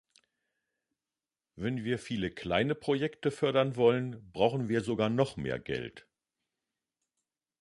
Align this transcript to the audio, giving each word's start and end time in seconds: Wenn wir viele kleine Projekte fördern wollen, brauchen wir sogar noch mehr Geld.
Wenn 1.57 1.83
wir 1.83 1.99
viele 1.99 2.31
kleine 2.31 2.73
Projekte 2.73 3.29
fördern 3.29 3.75
wollen, 3.75 4.31
brauchen 4.33 4.67
wir 4.67 4.81
sogar 4.81 5.09
noch 5.11 5.37
mehr 5.37 5.59
Geld. 5.59 6.07